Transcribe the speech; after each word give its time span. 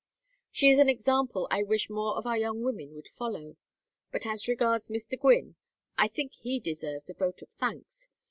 She 0.49 0.67
is 0.69 0.79
an 0.79 0.89
example 0.89 1.47
I 1.51 1.61
wish 1.61 1.87
more 1.87 2.17
of 2.17 2.25
our 2.25 2.35
young 2.35 2.63
women 2.63 2.95
would 2.95 3.07
follow. 3.07 3.55
But 4.11 4.25
as 4.25 4.47
regards 4.47 4.87
Mr. 4.87 5.15
Gwynne: 5.15 5.57
I 5.95 6.07
think 6.07 6.33
he 6.33 6.59
deserves 6.59 7.07
a 7.11 7.13
vote 7.13 7.43
of 7.43 7.49
thanks. 7.51 8.09